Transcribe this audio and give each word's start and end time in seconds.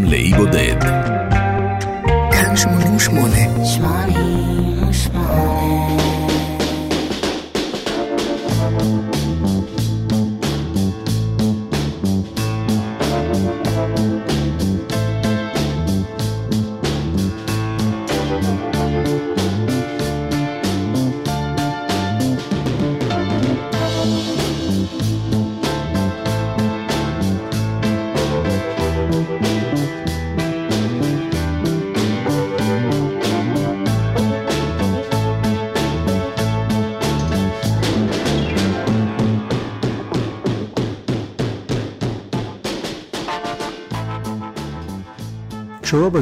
גם 0.00 0.06
לאי 0.06 0.32
בודד. 0.36 0.80
כאן 2.32 2.56
88. 2.56 3.36
88 3.64 6.09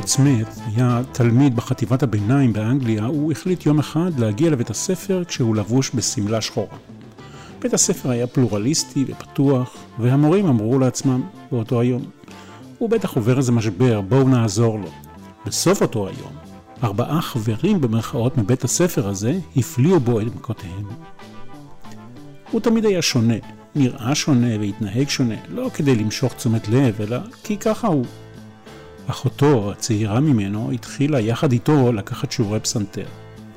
סמית 0.08 0.48
היה 0.66 1.00
תלמיד 1.12 1.56
בחטיבת 1.56 2.02
הביניים 2.02 2.52
באנגליה, 2.52 3.04
הוא 3.04 3.32
החליט 3.32 3.66
יום 3.66 3.78
אחד 3.78 4.18
להגיע 4.18 4.50
לבית 4.50 4.70
הספר 4.70 5.22
כשהוא 5.24 5.56
לבוש 5.56 5.90
בשמלה 5.94 6.40
שחורה. 6.40 6.76
בית 7.62 7.74
הספר 7.74 8.10
היה 8.10 8.26
פלורליסטי 8.26 9.04
ופתוח, 9.08 9.76
והמורים 9.98 10.46
אמרו 10.46 10.78
לעצמם 10.78 11.22
באותו 11.52 11.80
היום, 11.80 12.02
הוא 12.78 12.90
בטח 12.90 13.16
עובר 13.16 13.36
איזה 13.38 13.52
משבר, 13.52 14.00
בואו 14.00 14.28
נעזור 14.28 14.78
לו. 14.78 14.90
בסוף 15.46 15.82
אותו 15.82 16.08
היום, 16.08 16.32
ארבעה 16.84 17.22
חברים 17.22 17.80
במרכאות 17.80 18.38
מבית 18.38 18.64
הספר 18.64 19.08
הזה 19.08 19.38
הפליאו 19.56 20.00
בו 20.00 20.20
את 20.20 20.26
מכותיהם. 20.36 20.86
הוא 22.50 22.60
תמיד 22.60 22.84
היה 22.84 23.02
שונה, 23.02 23.36
נראה 23.74 24.14
שונה 24.14 24.58
והתנהג 24.60 25.08
שונה, 25.08 25.36
לא 25.48 25.70
כדי 25.74 25.94
למשוך 25.94 26.34
תשומת 26.34 26.68
לב, 26.68 27.00
אלא 27.00 27.18
כי 27.44 27.56
ככה 27.56 27.88
הוא. 27.88 28.04
אחותו, 29.10 29.72
הצעירה 29.72 30.20
ממנו, 30.20 30.70
התחילה 30.70 31.20
יחד 31.20 31.52
איתו 31.52 31.92
לקחת 31.92 32.32
שיעורי 32.32 32.60
פסנתר. 32.60 33.06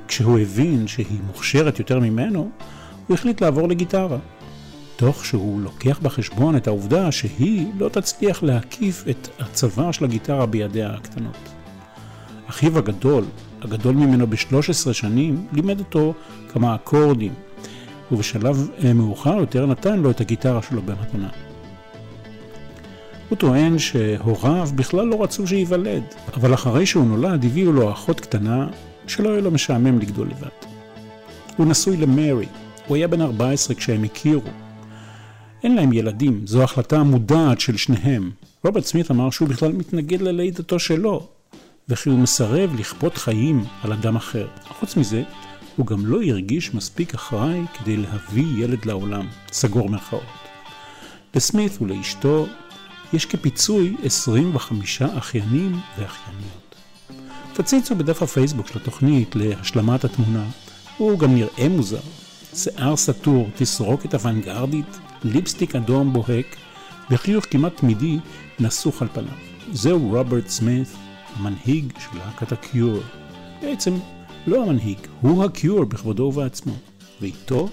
כשהוא 0.07 0.39
הבין 0.39 0.87
שהיא 0.87 1.19
מוכשרת 1.27 1.79
יותר 1.79 1.99
ממנו, 1.99 2.49
הוא 3.07 3.13
החליט 3.15 3.41
לעבור 3.41 3.67
לגיטרה. 3.67 4.17
תוך 4.95 5.25
שהוא 5.25 5.61
לוקח 5.61 5.99
בחשבון 5.99 6.55
את 6.55 6.67
העובדה 6.67 7.11
שהיא 7.11 7.67
לא 7.77 7.89
תצליח 7.89 8.43
להקיף 8.43 9.03
את 9.09 9.27
הצוואר 9.39 9.91
של 9.91 10.05
הגיטרה 10.05 10.45
בידיה 10.45 10.89
הקטנות. 10.93 11.37
אחיו 12.49 12.77
הגדול, 12.77 13.23
הגדול 13.61 13.95
ממנו 13.95 14.27
ב-13 14.27 14.93
שנים, 14.93 15.47
לימד 15.53 15.79
אותו 15.79 16.13
כמה 16.53 16.75
אקורדים, 16.75 17.33
ובשלב 18.11 18.69
אה, 18.83 18.93
מאוחר 18.93 19.37
יותר 19.37 19.65
נתן 19.65 19.99
לו 19.99 20.11
את 20.11 20.21
הגיטרה 20.21 20.61
שלו 20.61 20.81
במתנה. 20.81 21.50
הוא 23.31 23.37
טוען 23.37 23.79
שהוריו 23.79 24.69
בכלל 24.75 25.05
לא 25.05 25.23
רצו 25.23 25.47
שייוולד, 25.47 26.03
אבל 26.33 26.53
אחרי 26.53 26.85
שהוא 26.85 27.05
נולד 27.05 27.45
הביאו 27.45 27.71
לו 27.71 27.91
אחות 27.91 28.19
קטנה 28.19 28.67
שלא 29.07 29.29
היה 29.29 29.41
לו 29.41 29.51
משעמם 29.51 29.99
לגדול 29.99 30.27
לבד. 30.27 30.67
הוא 31.57 31.67
נשוי 31.67 31.97
למרי, 31.97 32.45
הוא 32.87 32.95
היה 32.95 33.07
בן 33.07 33.21
14 33.21 33.75
כשהם 33.75 34.03
הכירו. 34.03 34.49
אין 35.63 35.75
להם 35.75 35.93
ילדים, 35.93 36.41
זו 36.45 36.63
החלטה 36.63 37.03
מודעת 37.03 37.59
של 37.59 37.77
שניהם. 37.77 38.31
רוברט 38.63 38.83
סמית 38.83 39.11
אמר 39.11 39.29
שהוא 39.29 39.47
בכלל 39.47 39.71
מתנגד 39.71 40.21
ללידתו 40.21 40.79
שלו, 40.79 41.27
וכי 41.89 42.09
הוא 42.09 42.19
מסרב 42.19 42.75
לכפות 42.79 43.17
חיים 43.17 43.65
על 43.83 43.93
אדם 43.93 44.15
אחר. 44.15 44.47
חוץ 44.79 44.97
מזה, 44.97 45.23
הוא 45.75 45.85
גם 45.85 46.05
לא 46.05 46.21
הרגיש 46.21 46.73
מספיק 46.73 47.13
אחראי 47.13 47.61
כדי 47.73 47.97
להביא 47.97 48.63
ילד 48.63 48.85
לעולם, 48.85 49.27
סגור 49.51 49.89
מירכאות. 49.89 50.23
לסמית 51.35 51.81
ולאשתו 51.81 52.47
יש 53.13 53.25
כפיצוי 53.25 53.95
25 54.03 55.01
אחיינים 55.01 55.79
ואחייניות. 55.97 56.75
תציצו 57.53 57.95
בדף 57.95 58.21
הפייסבוק 58.21 58.67
של 58.67 58.79
התוכנית 58.79 59.35
להשלמת 59.35 60.03
התמונה, 60.03 60.45
הוא 60.97 61.19
גם 61.19 61.35
נראה 61.35 61.69
מוזר. 61.69 61.99
שיער 62.55 62.95
סטור, 62.95 63.49
תסרוקת 63.55 64.13
אוונגרדית, 64.13 64.97
ליפסטיק 65.23 65.75
אדום 65.75 66.13
בוהק, 66.13 66.55
וחיוך 67.09 67.45
כמעט 67.49 67.77
תמידי 67.77 68.17
נסוך 68.59 69.01
על 69.01 69.07
פניו. 69.13 69.33
זהו 69.71 70.09
רוברט 70.09 70.47
סמית, 70.47 70.87
המנהיג 71.35 71.93
של 71.99 72.17
להקת 72.17 72.51
הקיור. 72.51 72.99
בעצם 73.61 73.93
לא 74.47 74.63
המנהיג, 74.63 74.97
הוא 75.21 75.43
הקיור 75.43 75.83
בכבודו 75.83 76.23
ובעצמו. 76.23 76.73
ואיתו, 77.21 77.69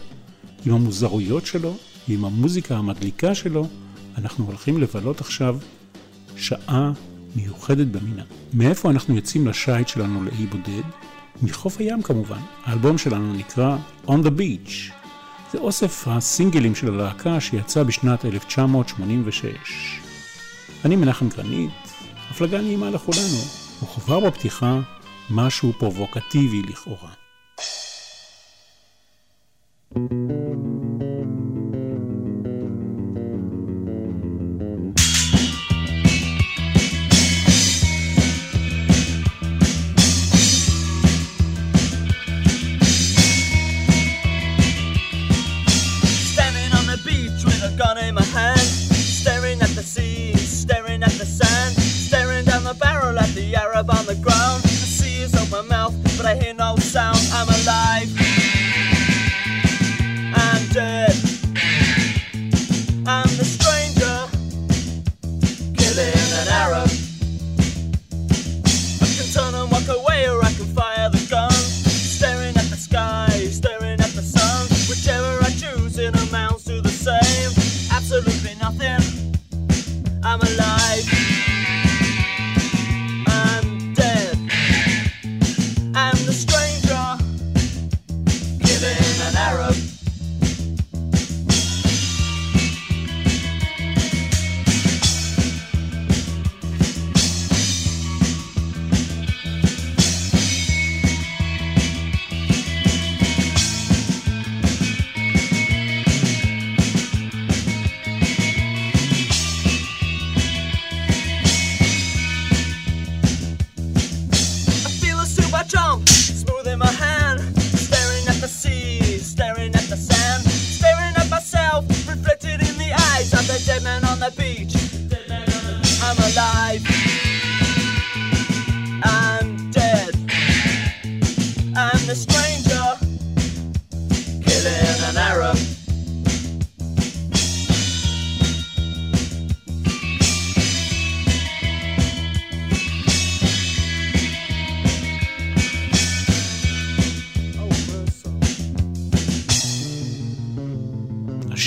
עם 0.67 0.75
המוזרויות 0.75 1.47
שלו, 1.47 1.77
ועם 2.09 2.25
המוזיקה 2.25 2.77
המדליקה 2.77 3.35
שלו, 3.35 3.67
אנחנו 4.19 4.45
הולכים 4.45 4.79
לבלות 4.79 5.21
עכשיו 5.21 5.59
שעה 6.37 6.93
מיוחדת 7.37 7.87
במינה. 7.87 8.23
מאיפה 8.55 8.91
אנחנו 8.91 9.17
יוצאים 9.17 9.47
לשייט 9.47 9.89
שלנו 9.89 10.25
לאי 10.25 10.47
בודד? 10.47 10.83
מחוף 11.43 11.79
הים 11.79 12.03
כמובן. 12.03 12.41
האלבום 12.65 12.99
שלנו 12.99 13.33
נקרא 13.33 13.77
On 14.07 14.11
the 14.11 14.41
Beach. 14.41 14.93
זה 15.53 15.59
אוסף 15.59 16.09
הסינגלים 16.09 16.75
של 16.75 16.95
הלהקה 16.95 17.41
שיצא 17.41 17.83
בשנת 17.83 18.25
1986. 18.25 20.01
אני 20.85 20.97
מנחם 20.97 21.29
גרנית, 21.29 21.71
הפלגה 22.31 22.61
נעימה 22.61 22.91
לכולנו, 22.91 23.39
וכבר 23.83 24.21
בפתיחה 24.21 24.81
משהו 25.31 25.73
פרובוקטיבי 25.79 26.63
לכאורה. 26.63 27.11
thank 29.95 30.13
you 30.13 30.38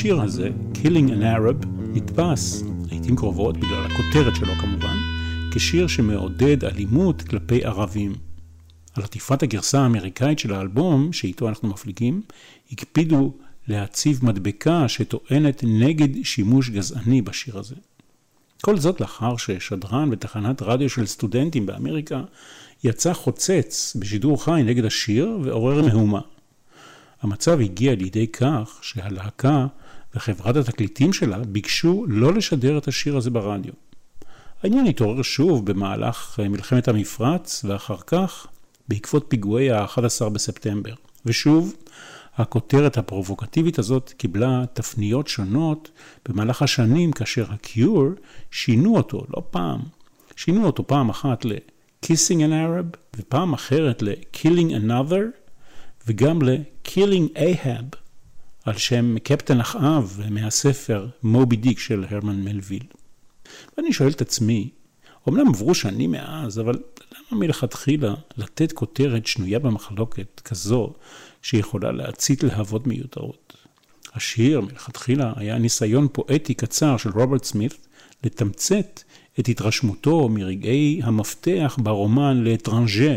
השיר 0.01 0.21
הזה, 0.21 0.49
Killing 0.73 1.09
an 1.09 1.21
Arab, 1.21 1.67
נתפס, 1.93 2.63
לעיתים 2.89 3.15
קרובות, 3.15 3.57
בגלל 3.57 3.85
הכותרת 3.85 4.35
שלו 4.35 4.53
כמובן, 4.55 4.97
כשיר 5.51 5.87
שמעודד 5.87 6.65
אלימות 6.65 7.21
כלפי 7.21 7.65
ערבים. 7.65 8.15
על 8.93 9.03
עטיפת 9.03 9.43
הגרסה 9.43 9.81
האמריקאית 9.81 10.39
של 10.39 10.53
האלבום, 10.53 11.13
שאיתו 11.13 11.49
אנחנו 11.49 11.69
מפליגים, 11.69 12.21
הקפידו 12.71 13.33
להציב 13.67 14.25
מדבקה 14.25 14.87
שטוענת 14.87 15.63
נגד 15.67 16.23
שימוש 16.23 16.69
גזעני 16.69 17.21
בשיר 17.21 17.57
הזה. 17.57 17.75
כל 18.61 18.77
זאת 18.77 19.01
לאחר 19.01 19.37
ששדרן 19.37 20.09
בתחנת 20.09 20.61
רדיו 20.61 20.89
של 20.89 21.05
סטודנטים 21.05 21.65
באמריקה 21.65 22.23
יצא 22.83 23.13
חוצץ 23.13 23.95
בשידור 23.99 24.43
חי 24.43 24.61
נגד 24.65 24.85
השיר 24.85 25.39
ועורר 25.43 25.81
מהומה. 25.81 26.21
המצב 27.21 27.59
הגיע 27.59 27.95
לידי 27.95 28.27
כך 28.27 28.79
שהלהקה 28.81 29.67
וחברת 30.15 30.55
התקליטים 30.55 31.13
שלה 31.13 31.37
ביקשו 31.37 32.05
לא 32.07 32.33
לשדר 32.33 32.77
את 32.77 32.87
השיר 32.87 33.17
הזה 33.17 33.29
ברדיו. 33.29 33.73
העניין 34.63 34.85
התעורר 34.85 35.21
שוב 35.21 35.65
במהלך 35.65 36.39
מלחמת 36.49 36.87
המפרץ 36.87 37.65
ואחר 37.67 37.97
כך 38.07 38.47
בעקבות 38.87 39.25
פיגועי 39.27 39.71
ה-11 39.71 40.29
בספטמבר. 40.29 40.93
ושוב, 41.25 41.73
הכותרת 42.35 42.97
הפרובוקטיבית 42.97 43.79
הזאת 43.79 44.13
קיבלה 44.17 44.63
תפניות 44.73 45.27
שונות 45.27 45.91
במהלך 46.29 46.61
השנים 46.61 47.11
כאשר 47.11 47.45
הקיור 47.49 48.07
שינו 48.51 48.97
אותו 48.97 49.25
לא 49.29 49.43
פעם. 49.51 49.81
שינו 50.35 50.65
אותו 50.65 50.87
פעם 50.87 51.09
אחת 51.09 51.45
ל-Kissing 51.45 52.39
an 52.39 52.51
Arab 52.51 52.97
ופעם 53.17 53.53
אחרת 53.53 54.01
ל-Killing 54.01 54.71
Another 54.71 55.23
וגם 56.07 56.41
ל-Killing 56.41 57.37
Ahab 57.37 58.00
על 58.65 58.77
שם 58.77 59.19
קפטן 59.19 59.59
אחאב 59.59 60.19
מהספר 60.29 61.07
מובי 61.23 61.55
דיק 61.55 61.79
של 61.79 62.05
הרמן 62.09 62.43
מלוויל. 62.43 62.83
ואני 63.77 63.93
שואל 63.93 64.09
את 64.09 64.21
עצמי, 64.21 64.69
אמנם 65.29 65.47
עברו 65.47 65.75
שנים 65.75 66.11
מאז, 66.11 66.59
אבל 66.59 66.73
למה 67.11 67.39
מלכתחילה 67.39 68.13
לתת 68.37 68.71
כותרת 68.71 69.25
שנויה 69.25 69.59
במחלוקת 69.59 70.41
כזו 70.45 70.93
שיכולה 71.41 71.91
להצית 71.91 72.43
להבות 72.43 72.87
מיותרות? 72.87 73.53
השיר 74.13 74.61
מלכתחילה 74.61 75.33
היה 75.35 75.57
ניסיון 75.57 76.07
פואטי 76.11 76.53
קצר 76.53 76.97
של 76.97 77.09
רוברט 77.09 77.43
סמית 77.43 77.87
לתמצת 78.23 79.01
את 79.39 79.49
התרשמותו 79.49 80.29
מרגעי 80.29 81.01
המפתח 81.03 81.77
ברומן 81.83 82.43
לאטרנג'ה, 82.43 83.15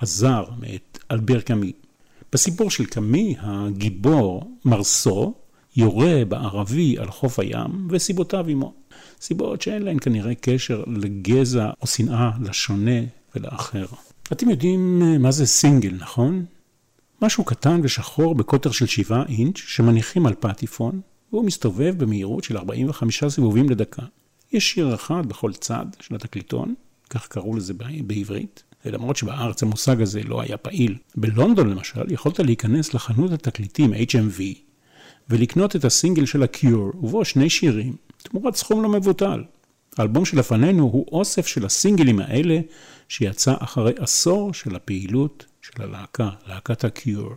הזר, 0.00 0.44
מאת 0.58 0.98
אלבר 1.10 1.40
קאמי. 1.40 1.72
בסיפור 2.32 2.70
של 2.70 2.86
קאמי, 2.86 3.36
הגיבור, 3.40 4.56
מרסו, 4.64 5.34
יורה 5.76 6.24
בערבי 6.28 6.98
על 6.98 7.10
חוף 7.10 7.38
הים, 7.38 7.88
וסיבותיו 7.90 8.46
עמו. 8.48 8.74
סיבות 9.20 9.62
שאין 9.62 9.82
להן 9.82 9.96
כנראה 10.00 10.34
קשר 10.34 10.84
לגזע 10.86 11.70
או 11.82 11.86
שנאה 11.86 12.30
לשונה 12.40 13.00
ולאחר. 13.34 13.86
אתם 14.32 14.50
יודעים 14.50 15.02
אה, 15.02 15.18
מה 15.18 15.30
זה 15.30 15.46
סינגל, 15.46 15.94
נכון? 16.00 16.44
משהו 17.22 17.44
קטן 17.44 17.80
ושחור 17.82 18.34
בקוטר 18.34 18.70
של 18.70 18.86
7 18.86 19.22
אינץ' 19.28 19.58
שמניחים 19.58 20.26
על 20.26 20.34
פטיפון, 20.40 21.00
והוא 21.32 21.44
מסתובב 21.44 21.94
במהירות 21.98 22.44
של 22.44 22.56
45 22.56 23.24
סיבובים 23.24 23.70
לדקה. 23.70 24.02
יש 24.52 24.70
שיר 24.70 24.94
אחד 24.94 25.26
בכל 25.26 25.52
צד 25.52 25.86
של 26.00 26.14
התקליטון, 26.14 26.74
כך 27.10 27.28
קראו 27.28 27.56
לזה 27.56 27.74
בעברית, 28.06 28.62
למרות 28.84 29.16
שבארץ 29.16 29.62
המושג 29.62 30.02
הזה 30.02 30.20
לא 30.22 30.40
היה 30.40 30.56
פעיל. 30.56 30.96
בלונדון 31.16 31.70
למשל, 31.70 32.12
יכולת 32.12 32.38
להיכנס 32.38 32.94
לחנות 32.94 33.32
התקליטים 33.32 33.94
HMV 33.94 34.42
ולקנות 35.28 35.76
את 35.76 35.84
הסינגל 35.84 36.26
של 36.26 36.42
הקיור, 36.42 36.92
ובו 36.94 37.24
שני 37.24 37.50
שירים, 37.50 37.96
תמורת 38.22 38.56
סכום 38.56 38.82
לא 38.82 38.88
מבוטל. 38.88 39.44
האלבום 39.98 40.24
שלפנינו 40.24 40.82
הוא 40.82 41.06
אוסף 41.12 41.46
של 41.46 41.66
הסינגלים 41.66 42.20
האלה 42.20 42.58
שיצא 43.08 43.54
אחרי 43.58 43.92
עשור 43.98 44.54
של 44.54 44.76
הפעילות 44.76 45.46
של 45.62 45.82
הלהקה, 45.82 46.30
להקת 46.46 46.84
הקיור. 46.84 47.30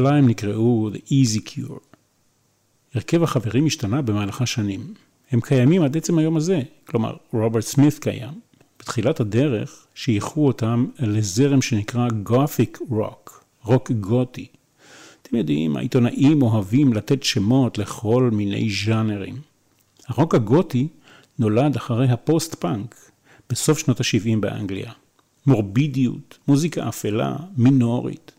בהתחלה 0.00 0.18
הם 0.18 0.28
נקראו 0.28 0.90
The 0.92 0.98
Easy 0.98 1.48
Cure. 1.48 1.96
הרכב 2.94 3.22
החברים 3.22 3.66
השתנה 3.66 4.02
במהלך 4.02 4.42
השנים. 4.42 4.94
הם 5.30 5.40
קיימים 5.40 5.82
עד 5.82 5.96
עצם 5.96 6.18
היום 6.18 6.36
הזה, 6.36 6.62
כלומר 6.84 7.16
רוברט 7.32 7.64
סמית 7.64 7.98
קיים. 7.98 8.40
בתחילת 8.78 9.20
הדרך 9.20 9.86
שייכו 9.94 10.46
אותם 10.46 10.86
לזרם 10.98 11.62
שנקרא 11.62 12.08
Gothic 12.28 12.78
Rock, 12.90 13.30
רוק 13.64 13.90
גותי. 13.90 14.46
אתם 15.22 15.36
יודעים, 15.36 15.76
העיתונאים 15.76 16.42
אוהבים 16.42 16.92
לתת 16.92 17.22
שמות 17.22 17.78
לכל 17.78 18.30
מיני 18.32 18.70
ז'אנרים. 18.84 19.36
הרוק 20.08 20.34
הגותי 20.34 20.88
נולד 21.38 21.76
אחרי 21.76 22.08
הפוסט-פאנק, 22.08 22.94
בסוף 23.50 23.78
שנות 23.78 24.00
ה-70 24.00 24.38
באנגליה. 24.40 24.92
מורבידיות, 25.46 26.38
מוזיקה 26.48 26.88
אפלה, 26.88 27.36
מינורית, 27.56 28.32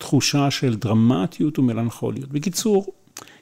תחושה 0.00 0.50
של 0.50 0.76
דרמטיות 0.76 1.58
ומלנכוליות. 1.58 2.28
בקיצור, 2.28 2.86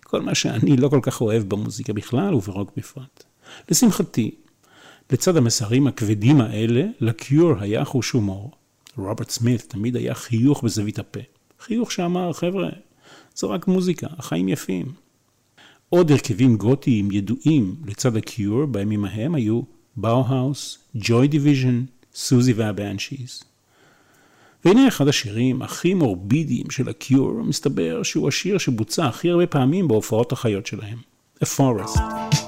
כל 0.04 0.22
מה 0.22 0.34
שאני 0.34 0.76
לא 0.76 0.88
כל 0.88 1.00
כך 1.02 1.20
אוהב 1.20 1.42
במוזיקה 1.42 1.92
בכלל 1.92 2.34
וברוק 2.34 2.70
בפרט. 2.76 3.24
לשמחתי, 3.70 4.30
לצד 5.12 5.36
המסרים 5.36 5.86
הכבדים 5.86 6.40
האלה, 6.40 6.84
לקיור 7.00 7.52
היה 7.60 7.84
חוש 7.84 8.10
הומור. 8.10 8.50
רוברט 8.96 9.30
סמית 9.30 9.60
תמיד 9.68 9.96
היה 9.96 10.14
חיוך 10.14 10.64
בזווית 10.64 10.98
הפה. 10.98 11.20
חיוך 11.60 11.92
שאמר, 11.92 12.32
חבר'ה, 12.32 12.68
זו 13.34 13.50
רק 13.50 13.68
מוזיקה, 13.68 14.06
החיים 14.18 14.48
יפים. 14.48 14.86
עוד 15.88 16.10
הרכבים 16.10 16.56
גותיים 16.56 17.10
ידועים 17.10 17.76
לצד 17.86 18.16
הקיור 18.16 18.66
בימים 18.66 19.04
ההם 19.04 19.34
היו 19.34 19.60
Bauhaus, 19.96 20.78
Joy 20.94 21.28
Division, 21.28 21.84
Siouxsie 22.14 22.45
וה 22.45 22.52
Banshees. 22.52 23.47
והנה 24.64 24.88
אחד 24.88 25.08
השירים 25.08 25.62
הכי 25.62 25.94
מורבידיים 25.94 26.70
של 26.70 26.88
ה 26.88 26.96
Cure, 26.96 27.32
מסתבר 27.44 28.02
שהוא 28.02 28.28
השיר 28.28 28.58
שבוצע 28.58 29.06
הכי 29.06 29.30
הרבה 29.30 29.46
פעמים 29.46 29.88
בהופעות 29.88 30.32
החיות 30.32 30.66
שלהם, 30.66 30.98
A 31.44 31.46
Forest. 31.46 32.47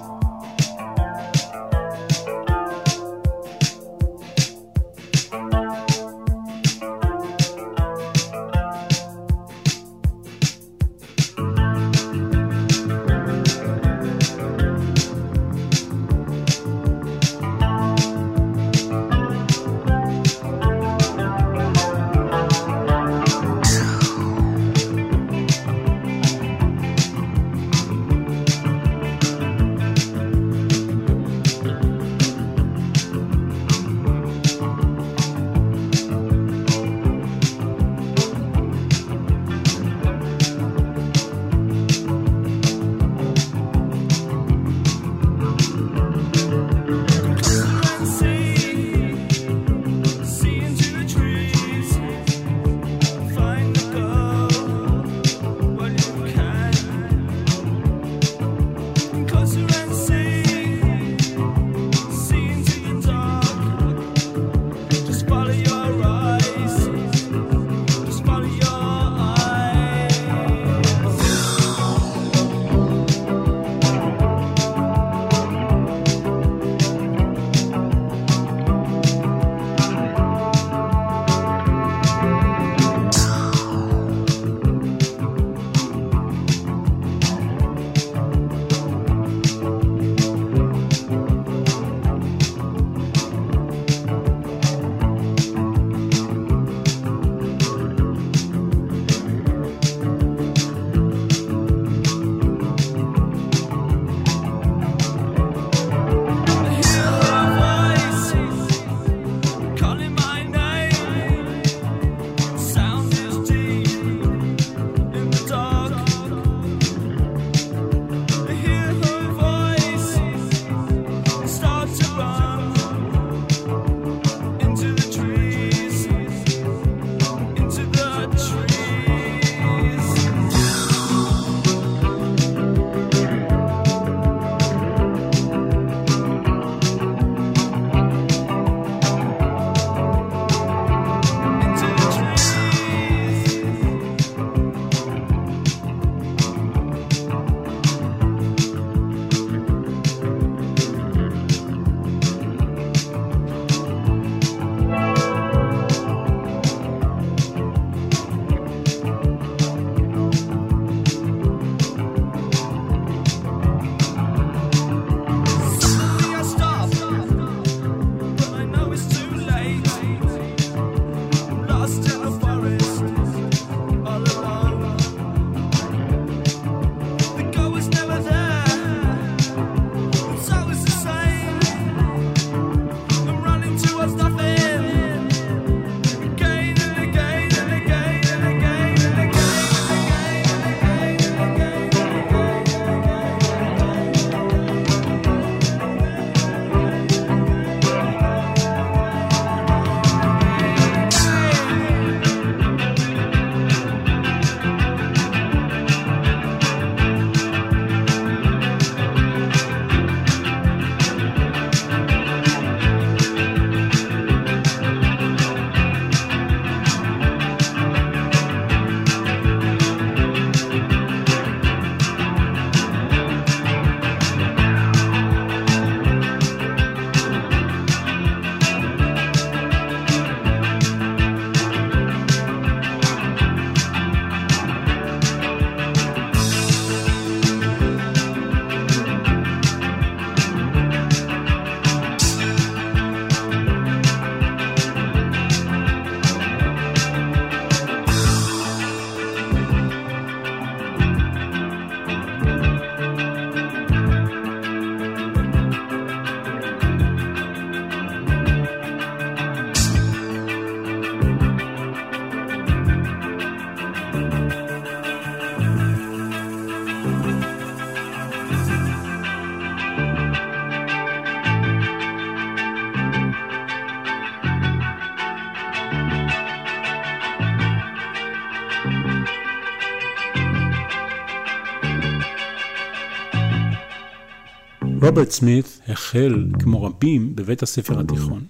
רוברט 285.11 285.31
סמית 285.31 285.81
החל, 285.89 286.47
כמו 286.59 286.83
רבים, 286.83 287.37
בבית 287.37 287.63
הספר 287.63 288.01
התיכון. 288.01 288.45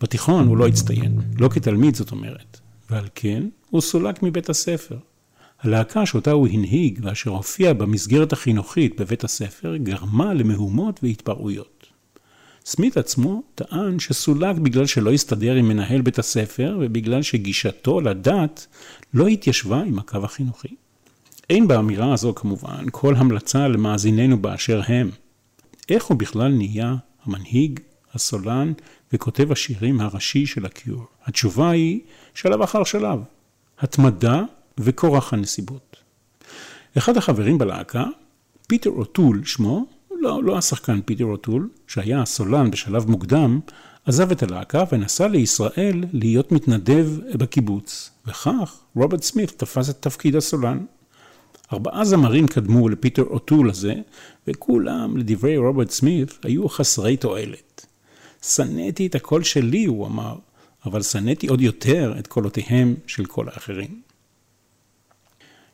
בתיכון 0.00 0.46
הוא 0.46 0.56
לא 0.56 0.66
הצטיין, 0.66 1.18
לא 1.38 1.48
כתלמיד 1.48 1.94
זאת 1.96 2.10
אומרת, 2.10 2.60
ועל 2.90 3.08
כן 3.14 3.42
הוא 3.70 3.80
סולק 3.80 4.22
מבית 4.22 4.48
הספר. 4.48 4.96
הלהקה 5.60 6.06
שאותה 6.06 6.30
הוא 6.30 6.48
הנהיג 6.48 7.00
ואשר 7.02 7.30
הופיעה 7.30 7.74
במסגרת 7.74 8.32
החינוכית 8.32 9.00
בבית 9.00 9.24
הספר 9.24 9.76
גרמה 9.76 10.34
למהומות 10.34 11.00
והתפרעויות. 11.02 11.86
סמית 12.64 12.96
עצמו 12.96 13.42
טען 13.54 13.98
שסולק 13.98 14.56
בגלל 14.56 14.86
שלא 14.86 15.12
הסתדר 15.12 15.54
עם 15.54 15.68
מנהל 15.68 16.00
בית 16.00 16.18
הספר 16.18 16.78
ובגלל 16.80 17.22
שגישתו 17.22 18.00
לדת 18.00 18.66
לא 19.14 19.26
התיישבה 19.26 19.82
עם 19.82 19.98
הקו 19.98 20.24
החינוכי. 20.24 20.74
אין 21.50 21.68
באמירה 21.68 22.12
הזו 22.12 22.34
כמובן 22.34 22.84
כל 22.90 23.14
המלצה 23.14 23.68
למאזיננו 23.68 24.38
באשר 24.38 24.80
הם. 24.86 25.10
איך 25.88 26.04
הוא 26.04 26.16
בכלל 26.16 26.52
נהיה 26.52 26.94
המנהיג, 27.24 27.80
הסולן 28.14 28.72
וכותב 29.12 29.52
השירים 29.52 30.00
הראשי 30.00 30.46
של 30.46 30.66
הקיור? 30.66 31.04
התשובה 31.24 31.70
היא 31.70 32.00
שלב 32.34 32.62
אחר 32.62 32.84
שלב. 32.84 33.20
התמדה 33.80 34.42
וכורח 34.78 35.32
הנסיבות. 35.32 35.96
אחד 36.98 37.16
החברים 37.16 37.58
בלהקה, 37.58 38.04
פיטר 38.66 38.90
אוטול 38.90 39.44
שמו, 39.44 39.86
לא, 40.20 40.42
לא 40.44 40.58
השחקן 40.58 41.00
פיטר 41.00 41.24
אוטול, 41.24 41.68
שהיה 41.86 42.22
הסולן 42.22 42.70
בשלב 42.70 43.10
מוקדם, 43.10 43.60
עזב 44.04 44.30
את 44.30 44.42
הלהקה 44.42 44.84
ונסע 44.92 45.28
לישראל 45.28 46.04
להיות 46.12 46.52
מתנדב 46.52 47.06
בקיבוץ, 47.34 48.10
וכך 48.26 48.80
רוברט 48.96 49.22
סמית 49.22 49.50
תפס 49.50 49.90
את 49.90 49.96
תפקיד 50.00 50.36
הסולן. 50.36 50.84
ארבעה 51.72 52.04
זמרים 52.04 52.46
קדמו 52.46 52.88
לפיטר 52.88 53.22
אוטול 53.22 53.70
הזה, 53.70 53.94
וכולם, 54.46 55.16
לדברי 55.16 55.56
רוברט 55.56 55.90
סמית, 55.90 56.38
היו 56.42 56.68
חסרי 56.68 57.16
תועלת. 57.16 57.86
שנאתי 58.42 59.06
את 59.06 59.14
הקול 59.14 59.42
שלי, 59.42 59.84
הוא 59.84 60.06
אמר, 60.06 60.36
אבל 60.86 61.02
שנאתי 61.02 61.46
עוד 61.46 61.60
יותר 61.60 62.14
את 62.18 62.26
קולותיהם 62.26 62.94
של 63.06 63.24
כל 63.24 63.48
האחרים. 63.48 64.00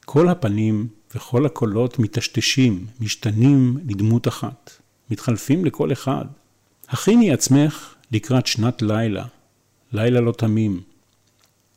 כל 0.04 0.28
הפנים 0.28 0.88
וכל 1.14 1.46
הקולות 1.46 1.98
מטשטשים, 1.98 2.86
משתנים 3.00 3.78
לדמות 3.86 4.28
אחת, 4.28 4.70
מתחלפים 5.10 5.64
לכל 5.64 5.92
אחד. 5.92 6.24
הכיני 6.88 7.32
עצמך 7.32 7.94
לקראת 8.12 8.46
שנת 8.46 8.83
לילה, 8.83 9.24
לילה 9.92 10.20
לא 10.20 10.33
תמים. 10.33 10.80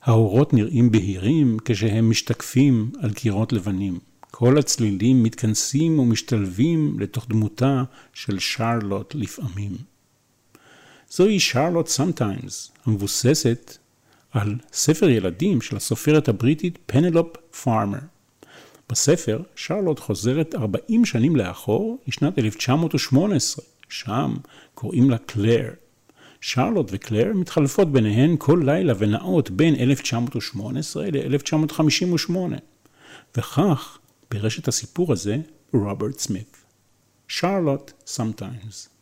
האורות 0.01 0.53
נראים 0.53 0.91
בהירים 0.91 1.57
כשהם 1.65 2.09
משתקפים 2.09 2.91
על 3.01 3.13
קירות 3.13 3.53
לבנים. 3.53 3.99
כל 4.31 4.57
הצלילים 4.57 5.23
מתכנסים 5.23 5.99
ומשתלבים 5.99 6.99
לתוך 6.99 7.27
דמותה 7.29 7.83
של 8.13 8.39
שרלוט 8.39 9.15
לפעמים. 9.15 9.77
זוהי 11.09 11.39
Charlotte 11.39 11.87
Sometimes, 11.87 12.71
המבוססת 12.85 13.77
על 14.31 14.55
ספר 14.73 15.09
ילדים 15.09 15.61
של 15.61 15.75
הסופרת 15.75 16.27
הבריטית 16.27 16.77
פנלופ 16.85 17.37
פארמר. 17.63 17.99
בספר 18.89 19.41
שרלוט 19.55 19.99
חוזרת 19.99 20.55
40 20.55 21.05
שנים 21.05 21.35
לאחור 21.35 21.97
לשנת 22.07 22.39
1918, 22.39 23.65
שם 23.89 24.35
קוראים 24.73 25.09
לה 25.09 25.17
קלר. 25.17 25.69
שרלוט 26.41 26.89
וקלר 26.91 27.31
מתחלפות 27.35 27.91
ביניהן 27.91 28.35
כל 28.39 28.61
לילה 28.65 28.93
ונעות 28.97 29.49
בין 29.49 29.75
1918 29.75 31.07
ל-1958, 31.11 32.31
וכך 33.37 33.97
פירש 34.29 34.59
את 34.59 34.67
הסיפור 34.67 35.13
הזה 35.13 35.37
רוברט 35.73 36.19
סמית. 36.19 36.57
שרלוט 37.27 37.91
sometimes. 38.05 38.96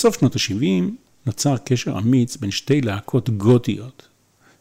בסוף 0.00 0.18
שנות 0.18 0.36
ה-70 0.36 0.84
נוצר 1.26 1.56
קשר 1.56 1.98
אמיץ 1.98 2.36
בין 2.36 2.50
שתי 2.50 2.80
להקות 2.80 3.30
גותיות, 3.30 4.08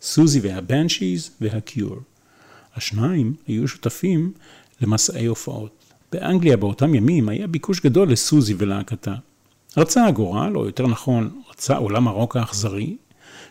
סוזי 0.01 0.39
והבנשיז 0.39 1.29
והקיור. 1.41 1.97
השניים 2.75 3.33
היו 3.47 3.67
שותפים 3.67 4.31
למסעי 4.81 5.25
הופעות. 5.25 5.71
באנגליה 6.11 6.57
באותם 6.57 6.95
ימים 6.95 7.29
היה 7.29 7.47
ביקוש 7.47 7.79
גדול 7.79 8.11
לסוזי 8.11 8.55
ולהקתה. 8.57 9.15
רצה 9.77 10.05
הגורל, 10.05 10.57
או 10.57 10.65
יותר 10.65 10.87
נכון, 10.87 11.41
רצה 11.49 11.77
עולם 11.77 12.07
הרוק 12.07 12.35
האכזרי, 12.35 12.97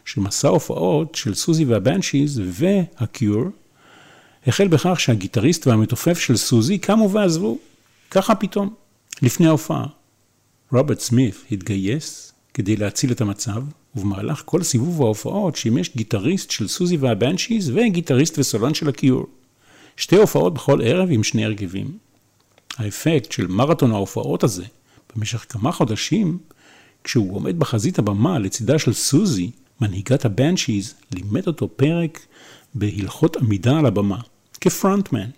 שמסע 0.04 0.48
הופעות 0.48 1.14
של 1.14 1.34
סוזי 1.34 1.64
והבנשיז 1.64 2.42
והקיור 2.44 3.44
החל 4.46 4.68
בכך 4.68 5.00
שהגיטריסט 5.00 5.66
והמתופף 5.66 6.18
של 6.18 6.36
סוזי 6.36 6.78
קמו 6.78 7.10
ועזבו, 7.10 7.58
ככה 8.10 8.34
פתאום, 8.34 8.74
לפני 9.22 9.46
ההופעה. 9.46 9.97
רוברט 10.72 11.00
סמית 11.00 11.34
התגייס 11.52 12.32
כדי 12.54 12.76
להציל 12.76 13.12
את 13.12 13.20
המצב, 13.20 13.62
ובמהלך 13.96 14.42
כל 14.44 14.62
סיבוב 14.62 15.02
ההופעות 15.02 15.56
שימש 15.56 15.90
גיטריסט 15.96 16.50
של 16.50 16.68
סוזי 16.68 16.96
והבנשיז 16.96 17.70
וגיטריסט 17.74 18.38
וסולן 18.38 18.74
של 18.74 18.88
הקיור. 18.88 19.26
שתי 19.96 20.16
הופעות 20.16 20.54
בכל 20.54 20.80
ערב 20.84 21.08
עם 21.10 21.24
שני 21.24 21.44
הרכבים. 21.44 21.98
האפקט 22.76 23.32
של 23.32 23.46
מרתון 23.46 23.90
ההופעות 23.90 24.44
הזה 24.44 24.64
במשך 25.16 25.46
כמה 25.48 25.72
חודשים, 25.72 26.38
כשהוא 27.04 27.36
עומד 27.36 27.58
בחזית 27.58 27.98
הבמה 27.98 28.38
לצידה 28.38 28.78
של 28.78 28.92
סוזי, 28.92 29.50
מנהיגת 29.80 30.24
הבנשיז, 30.24 30.94
לימד 31.14 31.46
אותו 31.46 31.68
פרק 31.76 32.26
בהלכות 32.74 33.36
עמידה 33.36 33.78
על 33.78 33.86
הבמה, 33.86 34.18
כפרונטמן. 34.60 35.30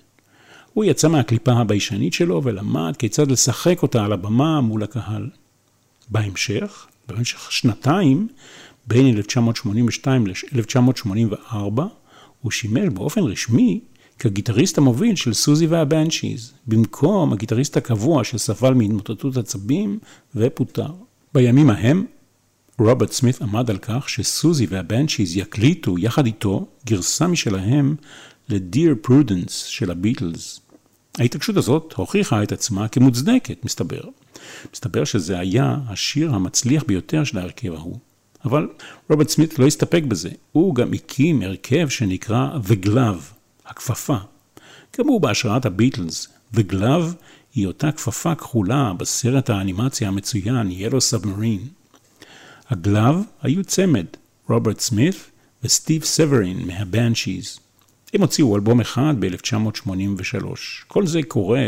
הוא 0.74 0.84
יצא 0.84 1.08
מהקליפה 1.08 1.52
הביישנית 1.52 2.12
שלו 2.12 2.44
ולמד 2.44 2.96
כיצד 2.98 3.30
לשחק 3.30 3.82
אותה 3.82 4.04
על 4.04 4.12
הבמה 4.12 4.60
מול 4.60 4.82
הקהל. 4.82 5.30
בהמשך, 6.08 6.86
במשך 7.08 7.52
שנתיים, 7.52 8.28
בין 8.86 9.16
1982 9.16 10.26
ל-1984, 10.26 11.82
הוא 12.40 12.50
שימש 12.50 12.88
באופן 12.88 13.20
רשמי 13.20 13.80
כגיטריסט 14.18 14.78
המוביל 14.78 15.16
של 15.16 15.34
סוזי 15.34 15.66
והבנשיז, 15.66 16.52
במקום 16.66 17.32
הגיטריסט 17.32 17.76
הקבוע 17.76 18.24
שסבל 18.24 18.74
מהתמוטטות 18.74 19.36
עצבים 19.36 19.98
ופוטר. 20.34 20.92
בימים 21.34 21.70
ההם, 21.70 22.04
רוברט 22.78 23.12
סמית 23.12 23.42
עמד 23.42 23.70
על 23.70 23.78
כך 23.78 24.08
שסוזי 24.08 24.66
והבנשיז 24.66 25.36
יקליטו 25.36 25.98
יחד 25.98 26.26
איתו 26.26 26.66
גרסה 26.86 27.26
משלהם 27.26 27.96
ל 28.50 28.59
Dear 28.59 28.94
Prudence 29.02 29.64
של 29.64 29.90
הביטלס. 29.90 30.60
ההתעקשות 31.18 31.56
הזאת 31.56 31.92
הוכיחה 31.96 32.42
את 32.42 32.52
עצמה 32.52 32.88
כמוצדקת, 32.88 33.64
מסתבר. 33.64 34.00
מסתבר 34.74 35.04
שזה 35.04 35.38
היה 35.38 35.76
השיר 35.88 36.34
המצליח 36.34 36.84
ביותר 36.86 37.24
של 37.24 37.38
ההרכב 37.38 37.72
ההוא. 37.74 37.98
אבל 38.44 38.68
רוברט 39.10 39.28
סמית 39.28 39.58
לא 39.58 39.66
הסתפק 39.66 40.02
בזה, 40.08 40.30
הוא 40.52 40.74
גם 40.74 40.92
הקים 40.92 41.42
הרכב 41.42 41.88
שנקרא 41.88 42.58
The 42.68 42.86
Glove, 42.86 43.34
הכפפה. 43.66 44.16
גם 44.98 45.06
הוא 45.06 45.20
בהשראת 45.20 45.66
הביטלס. 45.66 46.28
The 46.54 46.72
Glove 46.72 47.14
היא 47.54 47.66
אותה 47.66 47.92
כפפה 47.92 48.34
כחולה 48.34 48.92
בסרט 48.92 49.50
האנימציה 49.50 50.08
המצוין 50.08 50.70
Yellow 50.70 51.24
Submarine. 51.24 51.68
ה 52.70 52.79
Glove 52.79 53.22
היו 53.42 53.64
צמד, 53.64 54.06
רוברט 54.48 54.80
סמית 54.80 55.16
וסטיב 55.64 56.04
סברין 56.04 56.66
מהבנשיז. 56.66 57.58
הם 58.14 58.20
הוציאו 58.20 58.56
אלבום 58.56 58.80
אחד 58.80 59.14
ב-1983. 59.18 60.44
כל 60.88 61.06
זה 61.06 61.22
קורה 61.22 61.66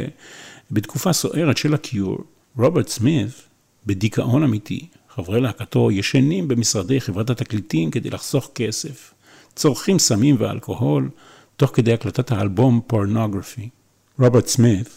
בתקופה 0.70 1.12
סוערת 1.12 1.56
של 1.56 1.74
הקיור. 1.74 2.18
רוברט 2.56 2.88
סמית 2.88 3.28
בדיכאון 3.86 4.42
אמיתי. 4.42 4.86
חברי 5.14 5.40
להקתו 5.40 5.90
ישנים 5.90 6.48
במשרדי 6.48 7.00
חברת 7.00 7.30
התקליטים 7.30 7.90
כדי 7.90 8.10
לחסוך 8.10 8.50
כסף. 8.54 9.14
צורכים 9.56 9.98
סמים 9.98 10.36
ואלכוהול, 10.38 11.10
תוך 11.56 11.70
כדי 11.74 11.92
הקלטת 11.92 12.32
האלבום 12.32 12.80
פורנוגרפי. 12.86 13.68
רוברט 14.18 14.46
סמית 14.46 14.88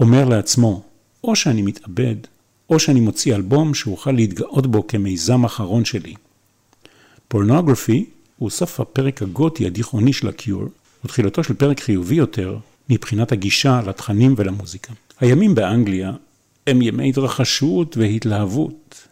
אומר 0.00 0.24
לעצמו, 0.24 0.82
או 1.24 1.36
שאני 1.36 1.62
מתאבד, 1.62 2.16
או 2.70 2.78
שאני 2.78 3.00
מוציא 3.00 3.34
אלבום 3.34 3.74
שאוכל 3.74 4.12
להתגאות 4.12 4.66
בו 4.66 4.86
כמיזם 4.86 5.44
אחרון 5.44 5.84
שלי. 5.84 6.14
פורנוגרפי 7.28 8.04
הוא 8.42 8.50
סוף 8.50 8.80
הפרק 8.80 9.22
הגותי 9.22 9.66
הדיכאוני 9.66 10.12
של 10.12 10.28
הקיור, 10.28 10.64
ותחילתו 11.04 11.44
של 11.44 11.54
פרק 11.54 11.80
חיובי 11.80 12.14
יותר 12.14 12.56
מבחינת 12.90 13.32
הגישה 13.32 13.80
לתכנים 13.86 14.34
ולמוזיקה. 14.36 14.92
הימים 15.20 15.54
באנגליה 15.54 16.12
הם 16.66 16.82
ימי 16.82 17.08
התרחשות 17.08 17.96
והתלהבות. 17.96 19.08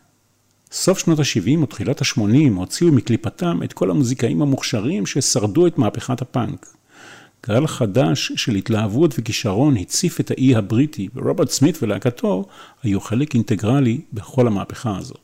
סוף 0.73 0.99
שנות 0.99 1.19
ה-70 1.19 1.59
ותחילת 1.62 2.03
ה-80 2.03 2.55
הוציאו 2.57 2.93
מקליפתם 2.93 3.61
את 3.64 3.73
כל 3.73 3.90
המוזיקאים 3.90 4.43
המוכשרים 4.43 5.07
ששרדו 5.07 5.66
את 5.66 5.79
מהפכת 5.79 6.23
הפאנק. 6.23 6.66
גל 7.47 7.66
חדש 7.66 8.33
של 8.37 8.55
התלהבות 8.55 9.14
וכישרון 9.19 9.77
הציף 9.77 10.21
את 10.21 10.31
האי 10.31 10.57
הבריטי, 10.57 11.09
ורוברט 11.14 11.51
סמית 11.51 11.83
ולהקתו 11.83 12.47
היו 12.83 13.01
חלק 13.01 13.35
אינטגרלי 13.35 14.01
בכל 14.12 14.47
המהפכה 14.47 14.99
הזאת. 14.99 15.21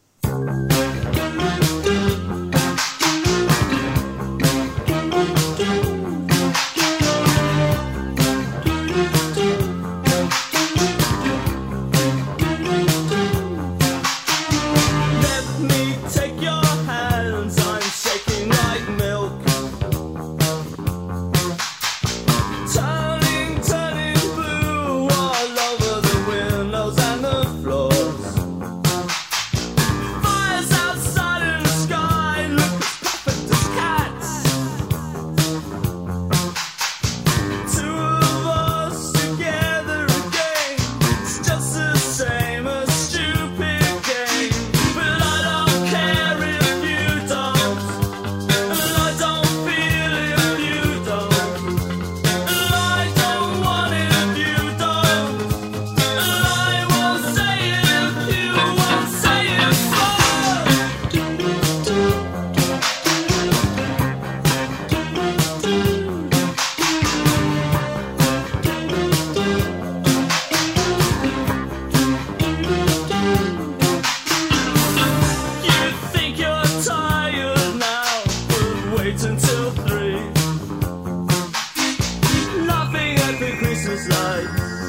Yeah. 84.57 84.86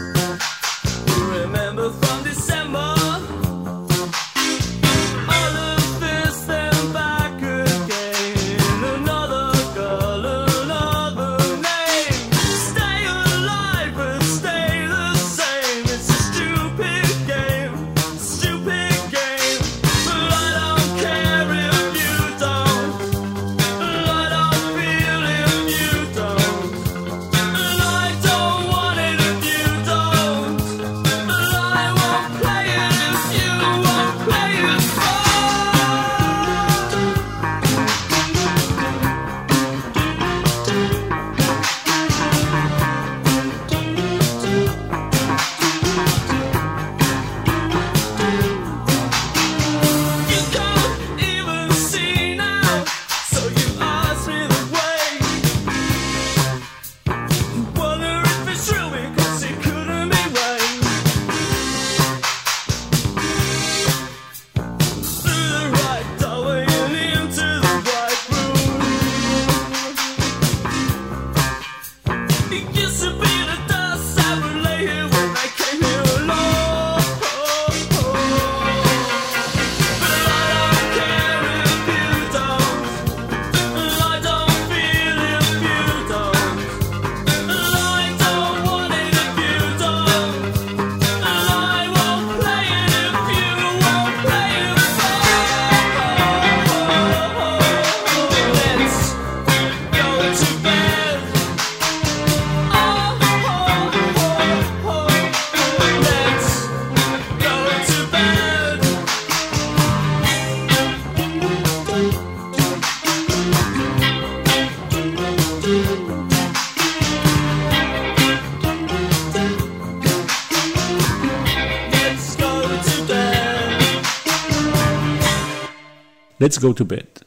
Let's 126.47 126.59
go 126.59 126.79
to 126.79 126.83
bed. 126.83 127.23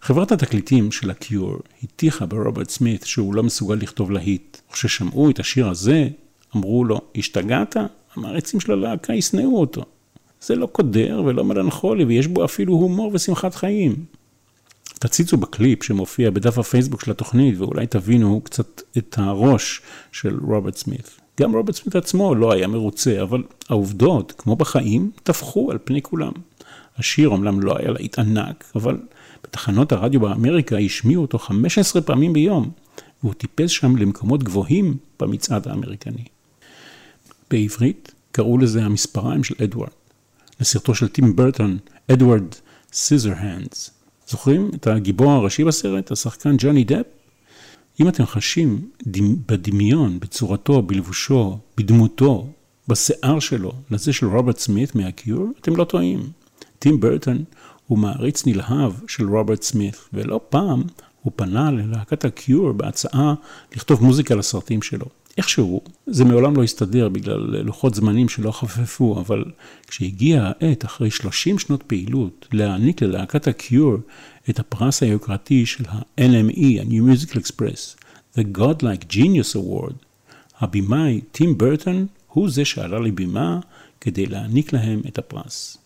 חברת 0.00 0.32
התקליטים 0.32 0.92
של 0.92 1.10
הקיור 1.10 1.56
הטיחה 1.82 2.26
ברוברט 2.26 2.70
סמית 2.70 3.06
שהוא 3.06 3.34
לא 3.34 3.42
מסוגל 3.42 3.74
לכתוב 3.74 4.10
להיט. 4.10 4.58
כששמעו 4.72 5.30
את 5.30 5.38
השיר 5.38 5.68
הזה, 5.68 6.08
אמרו 6.56 6.84
לו, 6.84 7.00
השתגעת? 7.16 7.76
המעריצים 8.14 8.60
של 8.60 8.72
הלהקה 8.72 9.14
ישנאו 9.14 9.60
אותו. 9.60 9.82
זה 10.40 10.56
לא 10.56 10.66
קודר 10.66 11.22
ולא 11.26 11.44
מלנכולי, 11.44 12.04
ויש 12.04 12.26
בו 12.26 12.44
אפילו 12.44 12.72
הומור 12.72 13.10
ושמחת 13.14 13.54
חיים. 13.54 14.04
תציצו 14.84 15.36
בקליפ 15.36 15.82
שמופיע 15.82 16.30
בדף 16.30 16.58
הפייסבוק 16.58 17.04
של 17.04 17.10
התוכנית, 17.10 17.58
ואולי 17.58 17.86
תבינו 17.86 18.40
קצת 18.44 18.82
את 18.98 19.14
הראש 19.18 19.80
של 20.12 20.38
רוברט 20.42 20.76
סמית. 20.76 21.10
גם 21.40 21.56
רוברט 21.56 21.74
סמית 21.74 21.96
עצמו 21.96 22.34
לא 22.34 22.52
היה 22.52 22.66
מרוצה, 22.66 23.22
אבל 23.22 23.42
העובדות, 23.68 24.32
כמו 24.38 24.56
בחיים, 24.56 25.10
טפחו 25.22 25.70
על 25.70 25.78
פני 25.84 26.02
כולם. 26.02 26.32
השיר 27.00 27.28
אומנם 27.28 27.60
לא 27.60 27.78
היה 27.78 27.90
להיט 27.90 28.18
ענק, 28.18 28.64
אבל 28.74 28.98
בתחנות 29.44 29.92
הרדיו 29.92 30.20
באמריקה 30.20 30.78
השמיעו 30.78 31.22
אותו 31.22 31.38
15 31.38 32.02
פעמים 32.02 32.32
ביום, 32.32 32.70
והוא 33.22 33.34
טיפס 33.34 33.70
שם 33.70 33.96
למקומות 33.96 34.42
גבוהים 34.42 34.96
במצעד 35.20 35.68
האמריקני. 35.68 36.24
בעברית 37.50 38.12
קראו 38.32 38.58
לזה 38.58 38.84
המספריים 38.84 39.44
של 39.44 39.54
אדוארד. 39.64 39.90
לסרטו 40.60 40.94
של 40.94 41.08
טים 41.08 41.36
ברטון, 41.36 41.78
אדוארד 42.12 42.54
סיזר 42.92 43.32
הנדס. 43.36 43.90
זוכרים 44.28 44.70
את 44.74 44.86
הגיבור 44.86 45.32
הראשי 45.32 45.64
בסרט, 45.64 46.10
השחקן 46.10 46.56
ג'וני 46.58 46.84
דפ? 46.84 47.06
אם 48.00 48.08
אתם 48.08 48.26
חשים 48.26 48.88
בדמיון, 49.46 50.20
בצורתו, 50.20 50.82
בלבושו, 50.82 51.58
בדמותו, 51.76 52.48
בשיער 52.88 53.40
שלו, 53.40 53.72
לזה 53.90 54.12
של 54.12 54.26
רוברט 54.26 54.58
סמית 54.58 54.94
מהקיור, 54.94 55.48
אתם 55.60 55.76
לא 55.76 55.84
טועים. 55.84 56.39
טים 56.80 57.00
ברטון 57.00 57.44
הוא 57.86 57.98
מעריץ 57.98 58.46
נלהב 58.46 58.92
של 59.08 59.28
רוברט 59.28 59.62
סמית, 59.62 59.96
ולא 60.12 60.40
פעם 60.48 60.82
הוא 61.22 61.32
פנה 61.36 61.70
ללהקת 61.70 62.24
הקיור 62.24 62.72
בהצעה 62.72 63.34
לכתוב 63.76 64.04
מוזיקה 64.04 64.34
לסרטים 64.34 64.82
שלו. 64.82 65.06
איכשהו, 65.36 65.80
זה 66.06 66.24
מעולם 66.24 66.56
לא 66.56 66.62
הסתדר 66.62 67.08
בגלל 67.08 67.62
לוחות 67.62 67.94
זמנים 67.94 68.28
שלא 68.28 68.50
חפפו, 68.52 69.20
אבל 69.20 69.44
כשהגיעה 69.86 70.52
העת, 70.60 70.84
אחרי 70.84 71.10
30 71.10 71.58
שנות 71.58 71.82
פעילות, 71.82 72.48
להעניק 72.52 73.02
ללהקת 73.02 73.46
הקיור 73.46 73.96
את 74.50 74.58
הפרס 74.58 75.02
היוקרתי 75.02 75.66
של 75.66 75.84
ה-NME, 75.88 76.80
ה-New 76.80 77.02
Musical 77.12 77.36
Express, 77.36 78.04
The 78.36 78.58
Godlike 78.58 79.12
Genius 79.12 79.56
Award, 79.56 79.94
הבמאי 80.58 81.20
טים 81.32 81.58
ברטון 81.58 82.06
הוא 82.28 82.50
זה 82.50 82.64
שעלה 82.64 82.98
לבימה 82.98 83.60
כדי 84.00 84.26
להעניק 84.26 84.72
להם 84.72 85.00
את 85.08 85.18
הפרס. 85.18 85.76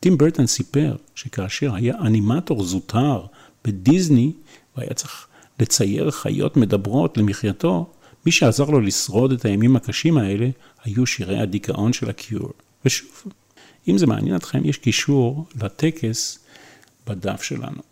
טים 0.00 0.18
ברטון 0.18 0.46
סיפר 0.46 0.96
שכאשר 1.14 1.74
היה 1.74 1.94
אנימטור 2.00 2.64
זוטר 2.64 3.26
בדיסני, 3.64 4.32
והיה 4.76 4.94
צריך 4.94 5.26
לצייר 5.60 6.10
חיות 6.10 6.56
מדברות 6.56 7.18
למחייתו, 7.18 7.90
מי 8.26 8.32
שעזר 8.32 8.64
לו 8.64 8.80
לשרוד 8.80 9.32
את 9.32 9.44
הימים 9.44 9.76
הקשים 9.76 10.18
האלה 10.18 10.48
היו 10.84 11.06
שירי 11.06 11.38
הדיכאון 11.38 11.92
של 11.92 12.10
הקיור. 12.10 12.52
ושוב, 12.84 13.22
אם 13.88 13.98
זה 13.98 14.06
מעניין 14.06 14.36
אתכם, 14.36 14.60
יש 14.64 14.76
קישור 14.76 15.46
לטקס 15.62 16.38
בדף 17.06 17.42
שלנו. 17.42 17.82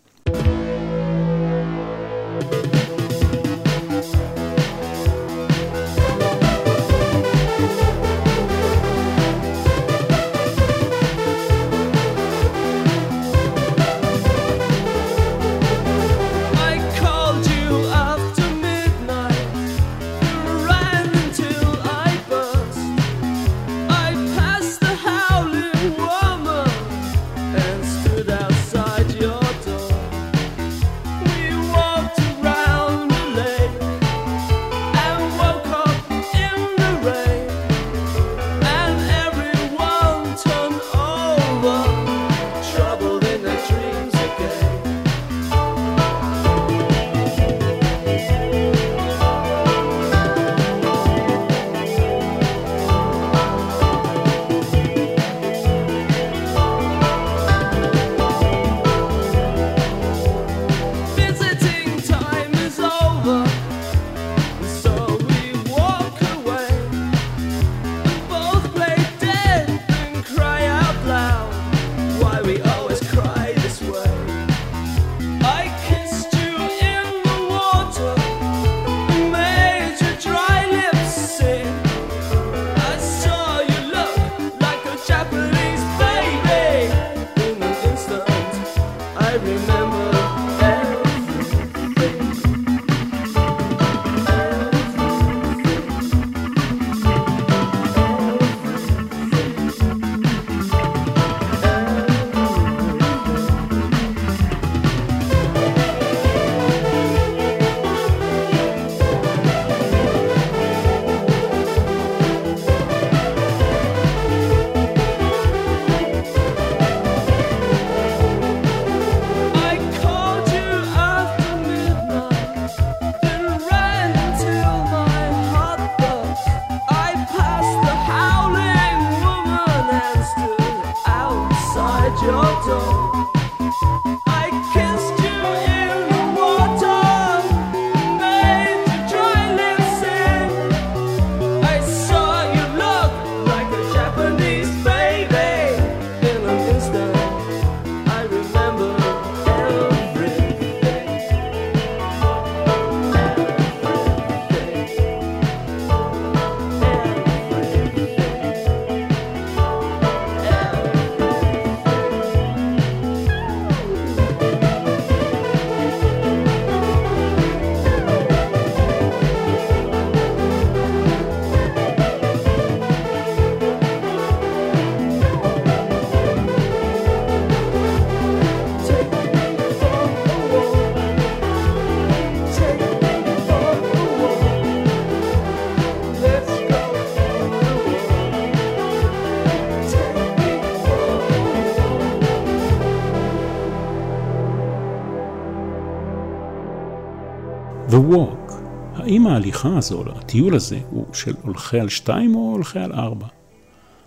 ההליכה 199.39 199.77
הזו, 199.77 200.03
הטיול 200.15 200.55
הזה, 200.55 200.79
הוא 200.89 201.13
של 201.13 201.33
הולכי 201.41 201.79
על 201.79 201.89
שתיים 201.89 202.35
או 202.35 202.51
הולכי 202.51 202.79
על 202.79 202.93
ארבע? 202.93 203.27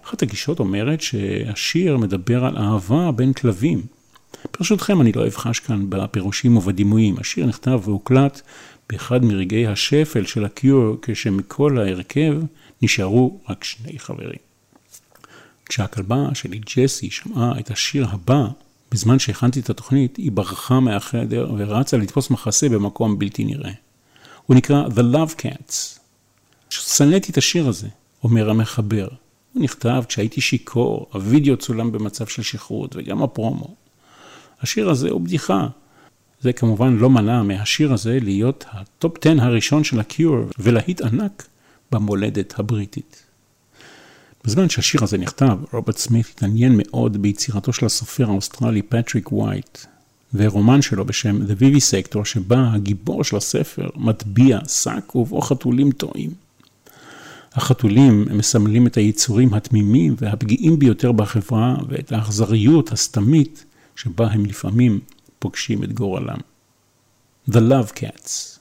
אחת 0.05 0.23
הגישות 0.23 0.59
אומרת 0.59 1.01
שהשיר 1.01 1.97
מדבר 1.97 2.45
על 2.45 2.59
אהבה 2.59 3.13
בין 3.13 3.33
כלבים. 3.33 3.83
ברשותכם, 4.59 5.01
אני 5.01 5.13
לא 5.13 5.27
אבחש 5.27 5.61
כאן 5.61 5.91
בפירושים 5.91 6.57
ובדימויים. 6.57 7.17
השיר 7.19 7.47
נכתב 7.47 7.81
והוקלט 7.85 8.41
באחד 8.91 9.25
מרגעי 9.25 9.67
השפל 9.67 10.27
של 10.27 10.45
הקיור, 10.45 10.97
כשמכל 11.03 11.79
ההרכב 11.79 12.35
נשארו 12.83 13.41
רק 13.49 13.65
שני 13.65 13.99
חברים. 13.99 14.39
כשהכלבה 15.67 16.29
שלי, 16.35 16.61
ג'סי, 16.77 17.11
שמעה 17.11 17.61
את 17.61 17.71
השיר 17.71 18.07
הבא, 18.11 18.47
בזמן 18.93 19.19
שהכנתי 19.19 19.61
את 19.61 19.71
התוכנית, 19.71 20.17
היא 20.17 20.33
ברחה 20.33 20.81
מהחדר 20.81 21.53
ורצה 21.57 21.97
לתפוס 21.97 22.31
מחסה 22.31 22.69
במקום 22.69 23.19
בלתי 23.19 23.45
נראה. 23.45 23.73
הוא 24.47 24.57
נקרא 24.57 24.87
The 24.87 25.15
Love 25.15 25.41
Cats. 25.41 25.99
שנאתי 26.71 27.33
את 27.33 27.39
השיר 27.39 27.69
הזה, 27.69 27.89
אומר 28.25 28.51
המחבר. 28.51 29.09
הוא 29.53 29.63
נכתב 29.63 30.05
כשהייתי 30.09 30.41
שיכור, 30.41 31.07
הווידאו 31.13 31.57
צולם 31.57 31.93
במצב 31.93 32.27
של 32.27 32.43
שכרות 32.43 32.97
וגם 32.97 33.23
הפרומו. 33.23 33.75
השיר 34.61 34.91
הזה 34.91 35.11
הוא 35.11 35.21
בדיחה. 35.21 35.69
זה 36.41 36.53
כמובן 36.53 36.97
לא 36.97 37.11
מנע 37.11 37.43
מהשיר 37.43 37.93
הזה 37.93 38.19
להיות 38.23 38.65
ה 38.71 38.85
Top 38.85 39.27
10 39.27 39.43
הראשון 39.43 39.85
של 39.85 40.01
הקיור 40.01 40.45
ולהיט 40.59 41.01
ענק 41.01 41.47
במולדת 41.93 42.59
הבריטית. 42.59 43.23
בזמן 44.45 44.69
שהשיר 44.69 45.05
הזה 45.05 45.19
נכתב, 45.19 45.59
רוברט 45.73 45.97
סמית 45.97 46.27
התעניין 46.27 46.73
מאוד 46.77 47.23
ביצירתו 47.23 47.73
של 47.73 47.87
הסופר 47.87 48.25
האוסטרלי 48.25 48.83
פטריק 48.83 49.33
וייט, 49.33 49.79
ורומן 50.35 50.83
שלו 50.83 51.05
בשם 51.05 51.43
The 51.43 51.61
Vivisector, 51.61 52.25
שבה 52.25 52.71
הגיבור 52.73 53.25
של 53.25 53.37
הספר 53.37 53.89
מטביע 53.97 54.59
שק 54.69 55.17
ובו 55.17 55.41
חתולים 55.41 55.93
טועים. 55.93 56.31
החתולים 57.53 58.27
מסמלים 58.31 58.87
את 58.87 58.97
היצורים 58.97 59.55
התמימים 59.55 60.15
והפגיעים 60.19 60.79
ביותר 60.79 61.13
בחברה 61.13 61.77
ואת 61.89 62.13
האכזריות 62.13 62.93
הסתמית 62.93 63.65
שבה 63.97 64.27
הם 64.27 64.47
לפעמים 64.47 65.01
פוגשים 65.39 65.85
את 65.85 65.93
גורלם. 65.93 66.39
The 67.51 67.55
Love 67.55 67.99
Cats 67.99 68.52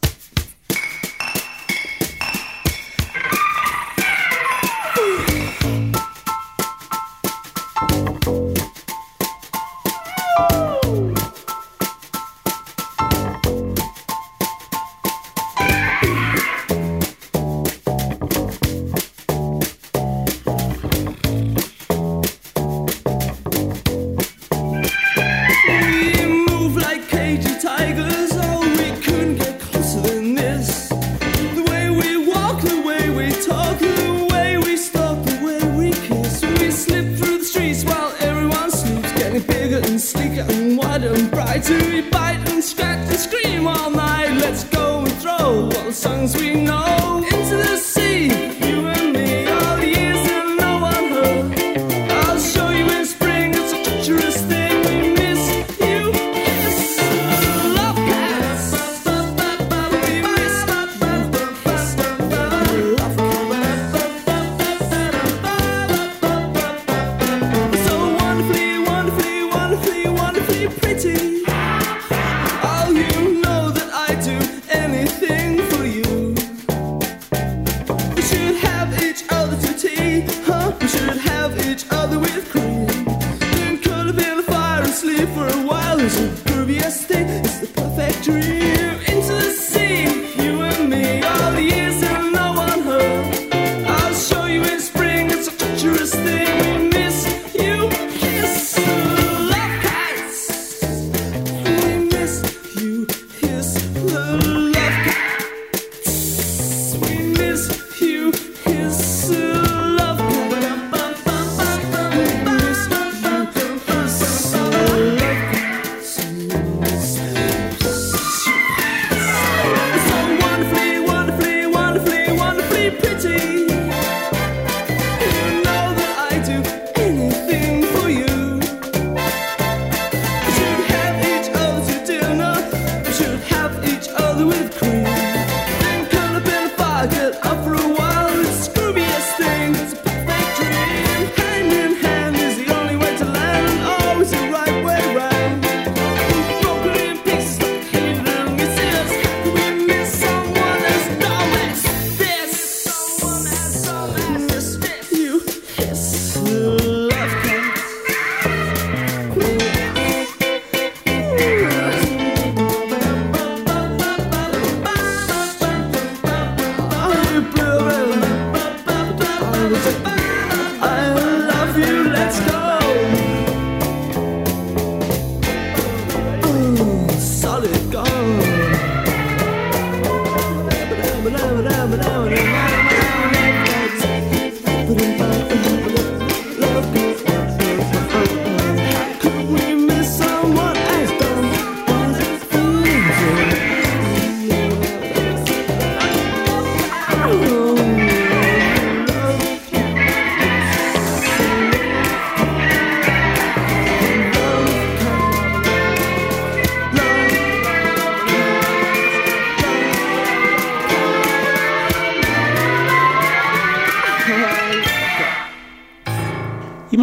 the 104.11 104.60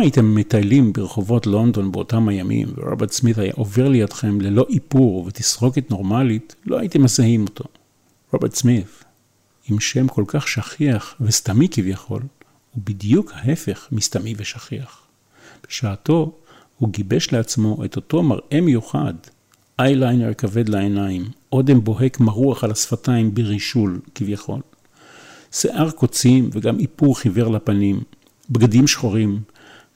הייתם 0.09 0.34
מטיילים 0.34 0.92
ברחובות 0.92 1.46
לונדון 1.46 1.92
באותם 1.92 2.28
הימים, 2.28 2.68
ורוברט 2.76 3.11
סמית 3.11 3.38
היה 3.38 3.52
עובר 3.56 3.88
לידכם 3.88 4.40
ללא 4.40 4.66
איפור 4.70 5.24
ותסרוקת 5.26 5.90
נורמלית, 5.90 6.54
לא 6.66 6.78
הייתם 6.78 7.02
מזהים 7.02 7.42
אותו. 7.42 7.64
רוברט 8.32 8.54
סמית, 8.54 9.04
עם 9.68 9.80
שם 9.80 10.09
כל 10.09 10.24
כך 10.26 10.48
שכיח 10.48 11.14
וסתמי 11.20 11.68
כביכול, 11.68 12.22
הוא 12.74 12.82
בדיוק 12.84 13.32
ההפך 13.34 13.88
מסתמי 13.92 14.34
ושכיח. 14.36 15.02
בשעתו 15.68 16.32
הוא 16.78 16.88
גיבש 16.88 17.32
לעצמו 17.32 17.84
את 17.84 17.96
אותו 17.96 18.22
מראה 18.22 18.61
מיוחד, 18.62 19.14
אייליינר 19.78 20.34
כבד 20.34 20.68
לעיניים, 20.68 21.24
אודם 21.52 21.84
בוהק 21.84 22.20
מרוח 22.20 22.64
על 22.64 22.70
השפתיים 22.70 23.34
ברישול 23.34 24.00
כביכול. 24.14 24.61
שיער 25.52 25.90
קוצים 25.90 26.50
וגם 26.52 26.78
איפור 26.78 27.18
חיוור 27.18 27.52
לפנים, 27.52 28.00
בגדים 28.50 28.86
שחורים, 28.86 29.40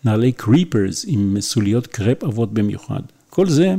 נעלי 0.05 0.33
קריפרס 0.33 1.05
עם 1.09 1.37
סוליות 1.41 1.87
קרפ 1.87 2.25
עבות 2.25 2.55
במיוחד. 2.55 3.01
כל 3.31 3.49
זה 3.49 3.75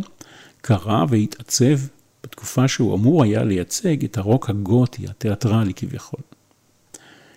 קרה 0.61 1.05
והתעצב 1.09 1.79
בתקופה 2.23 2.67
שהוא 2.67 2.95
אמור 2.95 3.23
היה 3.23 3.43
לייצג 3.43 4.03
את 4.03 4.17
הרוק 4.17 4.49
הגותי, 4.49 5.05
התיאטרלי 5.07 5.73
כביכול. 5.73 6.19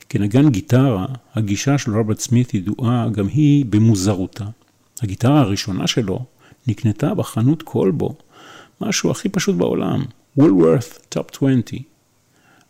כנגן 0.09 0.51
גיטרה, 0.51 1.07
הגישה 1.34 1.78
של 1.78 1.97
רוברט 1.97 2.18
סמית 2.18 2.55
ידועה 2.55 3.09
גם 3.12 3.28
היא 3.28 3.64
במוזרותה. 3.64 4.45
הגיטרה 5.03 5.41
הראשונה 5.41 5.87
שלו 5.87 6.24
נקנתה 6.66 7.14
בחנות 7.14 7.62
כלבו, 7.62 8.14
משהו 8.80 9.11
הכי 9.11 9.28
פשוט 9.28 9.57
בעולם, 9.57 10.05
Woolworth 10.37 10.99
Top 11.09 11.31
20. 11.32 11.62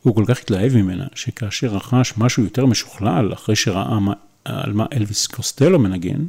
הוא 0.02 0.14
כל 0.14 0.24
כך 0.26 0.38
התלהב 0.38 0.76
ממנה, 0.76 1.06
שכאשר 1.14 1.66
רכש 1.66 2.14
משהו 2.18 2.42
יותר 2.44 2.66
משוכלל, 2.66 3.32
אחרי 3.32 3.56
שראה 3.56 4.00
מה, 4.00 4.12
על 4.46 4.72
מה 4.72 4.86
אלוויס 4.92 5.26
קוסטלו 5.26 5.78
מנגן, 5.78 6.26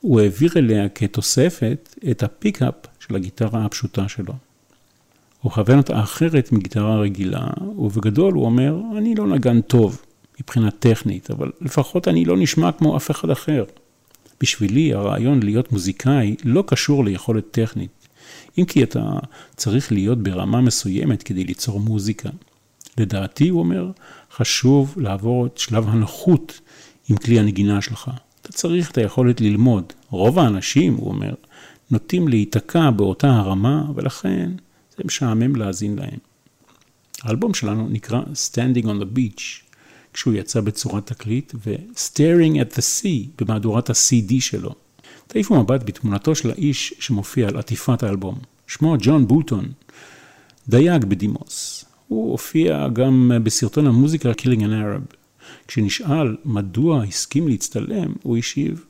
הוא 0.00 0.20
העביר 0.20 0.50
אליה 0.56 0.88
כתוספת 0.88 1.96
את 2.10 2.22
ה 2.22 2.29
pickup 2.29 2.74
של 3.00 3.16
הגיטרה 3.16 3.64
הפשוטה 3.64 4.08
שלו. 4.08 4.34
הוא 5.40 5.52
כוון 5.52 5.78
אותה 5.78 6.00
אחרת 6.00 6.52
מגיטרה 6.52 7.00
רגילה, 7.00 7.46
ובגדול 7.78 8.34
הוא 8.34 8.44
אומר, 8.44 8.80
אני 8.98 9.14
לא 9.14 9.26
נגן 9.26 9.60
טוב 9.60 10.02
מבחינה 10.40 10.70
טכנית, 10.70 11.30
אבל 11.30 11.50
לפחות 11.60 12.08
אני 12.08 12.24
לא 12.24 12.36
נשמע 12.36 12.72
כמו 12.72 12.96
אף 12.96 13.10
אחד 13.10 13.30
אחר. 13.30 13.64
בשבילי 14.40 14.94
הרעיון 14.94 15.42
להיות 15.42 15.72
מוזיקאי 15.72 16.36
לא 16.44 16.64
קשור 16.66 17.04
ליכולת 17.04 17.50
טכנית, 17.50 17.90
אם 18.58 18.64
כי 18.64 18.82
אתה 18.82 19.12
צריך 19.56 19.92
להיות 19.92 20.22
ברמה 20.22 20.60
מסוימת 20.60 21.22
כדי 21.22 21.44
ליצור 21.44 21.80
מוזיקה. 21.80 22.28
לדעתי, 22.98 23.48
הוא 23.48 23.60
אומר, 23.60 23.90
חשוב 24.32 24.94
לעבור 24.96 25.46
את 25.46 25.58
שלב 25.58 25.88
הנוחות 25.88 26.60
עם 27.10 27.16
כלי 27.16 27.38
הנגינה 27.38 27.82
שלך. 27.82 28.10
אתה 28.42 28.52
צריך 28.52 28.90
את 28.90 28.98
היכולת 28.98 29.40
ללמוד. 29.40 29.92
רוב 30.10 30.38
האנשים, 30.38 30.94
הוא 30.94 31.08
אומר, 31.08 31.34
נוטים 31.90 32.28
להיתקע 32.28 32.90
באותה 32.90 33.36
הרמה, 33.36 33.84
ולכן 33.94 34.50
זה 34.96 35.02
משעמם 35.04 35.56
להאזין 35.56 35.96
להם. 35.98 36.18
האלבום 37.22 37.54
שלנו 37.54 37.88
נקרא 37.88 38.20
Standing 38.22 38.84
on 38.84 39.02
the 39.02 39.16
Beach, 39.16 39.42
כשהוא 40.12 40.34
יצא 40.34 40.60
בצורת 40.60 41.06
תקליט, 41.06 41.54
ו-Staring 41.66 42.54
at 42.54 42.76
the 42.76 42.80
Sea 42.80 43.28
במהדורת 43.38 43.90
ה-CD 43.90 44.34
שלו. 44.40 44.74
תעיפו 45.26 45.62
מבט 45.62 45.82
בתמונתו 45.84 46.34
של 46.34 46.50
האיש 46.50 46.94
שמופיע 46.98 47.48
על 47.48 47.56
עטיפת 47.56 48.02
האלבום. 48.02 48.38
שמו 48.66 48.96
ג'ון 49.00 49.28
בוטון, 49.28 49.72
דייג 50.68 51.04
בדימוס. 51.04 51.84
הוא 52.08 52.30
הופיע 52.30 52.88
גם 52.88 53.32
בסרטון 53.42 53.86
המוזיקה 53.86 54.30
Killing 54.32 54.60
an 54.60 54.72
Arab. 54.82 55.19
כשנשאל 55.68 56.36
מדוע 56.44 57.04
הסכים 57.04 57.48
להצטלם, 57.48 58.12
הוא 58.22 58.36
השיב, 58.36 58.84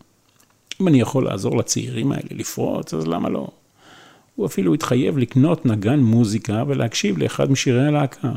אם 0.80 0.88
אני 0.88 1.00
יכול 1.00 1.24
לעזור 1.24 1.56
לצעירים 1.56 2.12
האלה 2.12 2.28
לפרוץ, 2.30 2.94
אז 2.94 3.06
למה 3.06 3.28
לא? 3.28 3.48
הוא 4.34 4.46
אפילו 4.46 4.74
התחייב 4.74 5.18
לקנות 5.18 5.66
נגן 5.66 5.98
מוזיקה 5.98 6.64
ולהקשיב 6.66 7.18
לאחד 7.18 7.50
משירי 7.50 7.86
הלהקה, 7.86 8.32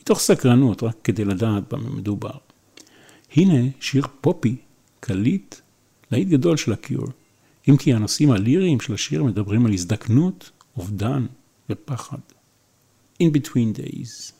מתוך 0.00 0.18
סקרנות, 0.18 0.82
רק 0.82 0.96
כדי 1.04 1.24
לדעת 1.24 1.72
במה 1.72 1.90
מדובר. 1.90 2.30
הנה 3.36 3.70
שיר 3.80 4.06
פופי, 4.20 4.56
קליט, 5.00 5.54
להיט 6.10 6.28
גדול 6.28 6.56
של 6.56 6.72
הקיור, 6.72 7.06
אם 7.68 7.76
כי 7.76 7.94
הנושאים 7.94 8.30
הליריים 8.30 8.80
של 8.80 8.94
השיר 8.94 9.24
מדברים 9.24 9.66
על 9.66 9.72
הזדקנות, 9.72 10.50
אובדן 10.76 11.26
ופחד. 11.70 12.18
In 13.22 13.26
between 13.26 13.78
days. 13.78 14.32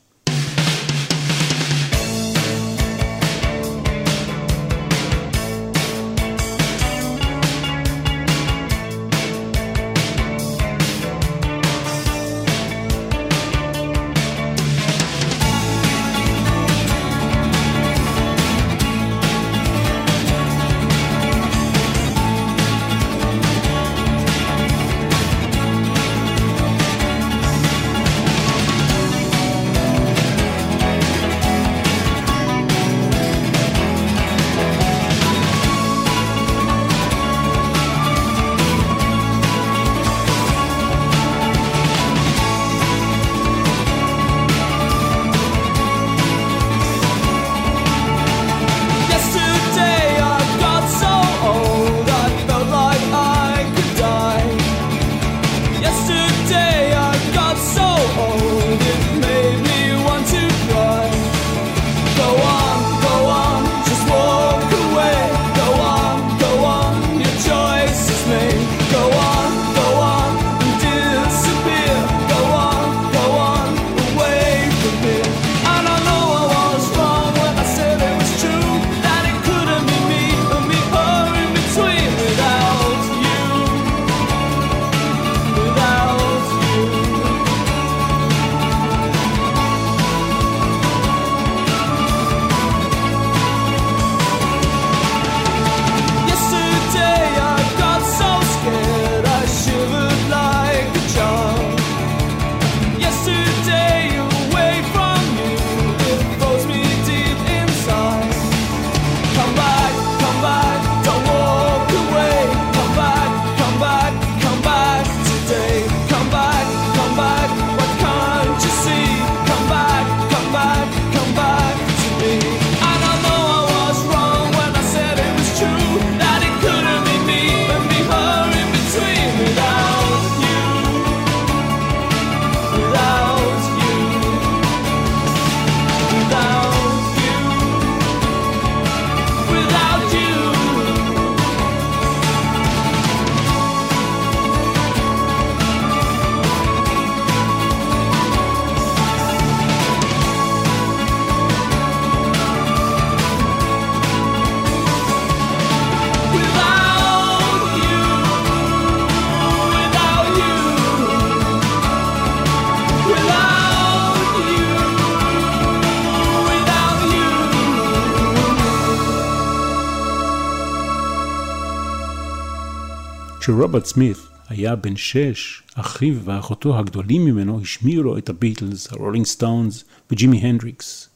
כשרוברט 173.45 173.85
סמית 173.85 174.17
היה 174.49 174.77
בן 174.77 174.97
שש, 174.97 175.63
אחיו 175.75 176.15
ואחותו 176.25 176.79
הגדולים 176.79 177.25
ממנו 177.25 177.61
השמיעו 177.61 178.03
לו 178.03 178.19
את 178.19 178.29
הביטלס, 178.29 178.93
הרולינג 178.93 179.27
סטונס 179.27 179.85
וג'ימי 180.11 180.39
הנדריקס, 180.39 181.09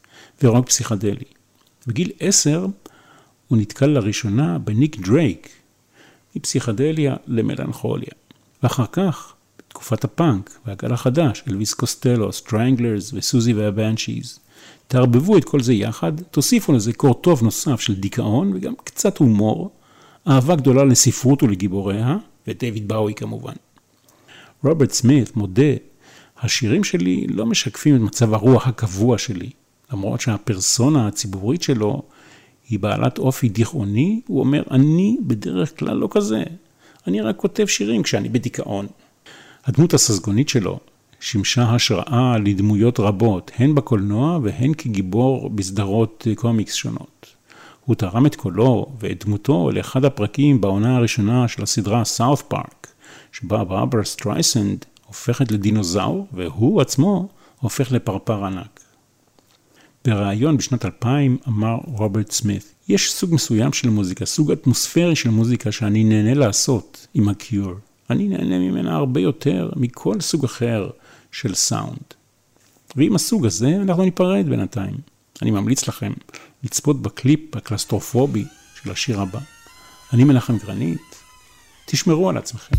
ורוק 0.42 0.66
פסיכדלי. 0.66 1.24
בגיל 1.86 2.10
עשר 2.20 2.66
הוא 3.48 3.58
נתקל 3.58 3.86
לראשונה 3.86 4.58
בניק 4.58 4.96
דרייק, 4.96 5.48
מפסיכדליה 6.36 7.16
למלנכוליה. 7.26 8.12
ואחר 8.62 8.86
כך, 8.92 9.32
בתקופת 9.58 10.04
הפאנק 10.04 10.58
והגל 10.66 10.92
החדש, 10.92 11.44
אלוויס 11.48 11.74
קוסטלו, 11.74 12.32
סטרנגלרס 12.32 13.12
וסוזי 13.14 13.52
והבנשיז. 13.52 14.38
תערבבו 14.88 15.38
את 15.38 15.44
כל 15.44 15.60
זה 15.60 15.72
יחד, 15.72 16.12
תוסיפו 16.20 16.72
לזה 16.72 16.92
קורטוב 16.92 17.42
נוסף 17.42 17.80
של 17.80 17.94
דיכאון 17.94 18.52
וגם 18.54 18.74
קצת 18.84 19.18
הומור, 19.18 19.77
אהבה 20.28 20.56
גדולה 20.56 20.84
לספרות 20.84 21.42
ולגיבוריה, 21.42 22.16
ודייוויד 22.46 22.88
באוי 22.88 23.14
כמובן. 23.14 23.52
רוברט 24.64 24.90
סמית 24.90 25.36
מודה, 25.36 25.72
השירים 26.40 26.84
שלי 26.84 27.26
לא 27.26 27.46
משקפים 27.46 27.96
את 27.96 28.00
מצב 28.00 28.34
הרוח 28.34 28.66
הקבוע 28.66 29.18
שלי, 29.18 29.50
למרות 29.92 30.20
שהפרסונה 30.20 31.06
הציבורית 31.06 31.62
שלו 31.62 32.02
היא 32.68 32.78
בעלת 32.78 33.18
אופי 33.18 33.48
דיכאוני, 33.48 34.20
הוא 34.26 34.40
אומר, 34.40 34.62
אני 34.70 35.16
בדרך 35.20 35.78
כלל 35.78 35.96
לא 35.96 36.08
כזה, 36.10 36.42
אני 37.06 37.20
רק 37.20 37.36
כותב 37.36 37.66
שירים 37.66 38.02
כשאני 38.02 38.28
בדיכאון. 38.28 38.86
הדמות 39.64 39.94
הססגונית 39.94 40.48
שלו 40.48 40.78
שימשה 41.20 41.62
השראה 41.62 42.38
לדמויות 42.38 43.00
רבות, 43.00 43.50
הן 43.56 43.74
בקולנוע 43.74 44.38
והן 44.42 44.74
כגיבור 44.74 45.50
בסדרות 45.50 46.26
קומיקס 46.36 46.74
שונות. 46.74 47.37
הוא 47.88 47.96
תרם 47.96 48.26
את 48.26 48.36
קולו 48.36 48.86
ואת 49.00 49.24
דמותו 49.24 49.70
לאחד 49.70 50.04
הפרקים 50.04 50.60
בעונה 50.60 50.96
הראשונה 50.96 51.48
של 51.48 51.62
הסדרה 51.62 52.04
סאות' 52.04 52.42
פארק, 52.42 52.86
שבה 53.32 53.64
ברברה 53.64 54.04
סטרייסנד 54.04 54.84
הופכת 55.06 55.52
לדינוזאור 55.52 56.26
והוא 56.32 56.80
עצמו 56.80 57.28
הופך 57.60 57.92
לפרפר 57.92 58.44
ענק. 58.44 58.80
בריאיון 60.04 60.56
בשנת 60.56 60.84
2000 60.84 61.38
אמר 61.48 61.76
רוברט 61.84 62.30
סמית, 62.30 62.74
יש 62.88 63.12
סוג 63.12 63.34
מסוים 63.34 63.72
של 63.72 63.90
מוזיקה, 63.90 64.26
סוג 64.26 64.52
אטמוספרי 64.52 65.16
של 65.16 65.30
מוזיקה 65.30 65.72
שאני 65.72 66.04
נהנה 66.04 66.34
לעשות 66.34 67.06
עם 67.14 67.28
הקיור. 67.28 67.74
אני 68.10 68.28
נהנה 68.28 68.58
ממנה 68.58 68.96
הרבה 68.96 69.20
יותר 69.20 69.70
מכל 69.76 70.20
סוג 70.20 70.44
אחר 70.44 70.90
של 71.32 71.54
סאונד. 71.54 72.14
ועם 72.96 73.14
הסוג 73.14 73.46
הזה 73.46 73.76
אנחנו 73.76 74.04
ניפרד 74.04 74.46
בינתיים. 74.48 75.17
אני 75.42 75.50
ממליץ 75.50 75.88
לכם 75.88 76.12
לצפות 76.62 77.02
בקליפ 77.02 77.56
הקלאוסטרופובי 77.56 78.44
של 78.82 78.90
השיר 78.90 79.20
הבא. 79.20 79.40
אני 80.12 80.24
מנחם 80.24 80.58
גרנית, 80.58 81.22
תשמרו 81.86 82.28
על 82.30 82.36
עצמכם. 82.36 82.76